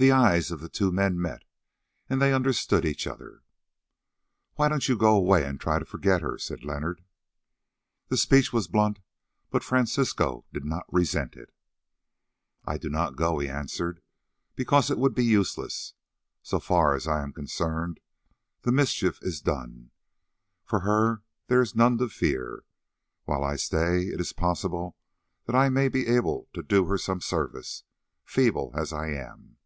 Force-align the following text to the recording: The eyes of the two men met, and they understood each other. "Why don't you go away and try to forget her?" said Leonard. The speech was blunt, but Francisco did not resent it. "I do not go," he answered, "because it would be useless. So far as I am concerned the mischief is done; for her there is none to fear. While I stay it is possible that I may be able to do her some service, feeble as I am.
The 0.00 0.12
eyes 0.12 0.52
of 0.52 0.60
the 0.60 0.68
two 0.68 0.92
men 0.92 1.20
met, 1.20 1.42
and 2.08 2.22
they 2.22 2.32
understood 2.32 2.84
each 2.84 3.04
other. 3.08 3.42
"Why 4.54 4.68
don't 4.68 4.88
you 4.88 4.96
go 4.96 5.16
away 5.16 5.44
and 5.44 5.58
try 5.60 5.80
to 5.80 5.84
forget 5.84 6.20
her?" 6.20 6.38
said 6.38 6.62
Leonard. 6.64 7.02
The 8.06 8.16
speech 8.16 8.52
was 8.52 8.68
blunt, 8.68 9.00
but 9.50 9.64
Francisco 9.64 10.44
did 10.52 10.64
not 10.64 10.84
resent 10.92 11.34
it. 11.34 11.52
"I 12.64 12.78
do 12.78 12.88
not 12.88 13.16
go," 13.16 13.40
he 13.40 13.48
answered, 13.48 14.00
"because 14.54 14.88
it 14.88 14.98
would 14.98 15.16
be 15.16 15.24
useless. 15.24 15.94
So 16.42 16.60
far 16.60 16.94
as 16.94 17.08
I 17.08 17.20
am 17.20 17.32
concerned 17.32 17.98
the 18.62 18.70
mischief 18.70 19.18
is 19.20 19.40
done; 19.40 19.90
for 20.64 20.78
her 20.82 21.24
there 21.48 21.60
is 21.60 21.74
none 21.74 21.98
to 21.98 22.08
fear. 22.08 22.62
While 23.24 23.42
I 23.42 23.56
stay 23.56 24.04
it 24.12 24.20
is 24.20 24.32
possible 24.32 24.96
that 25.46 25.56
I 25.56 25.68
may 25.70 25.88
be 25.88 26.06
able 26.06 26.48
to 26.52 26.62
do 26.62 26.84
her 26.84 26.98
some 26.98 27.20
service, 27.20 27.82
feeble 28.22 28.70
as 28.76 28.92
I 28.92 29.08
am. 29.08 29.56